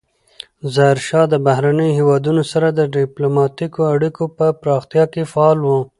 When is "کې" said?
5.13-5.23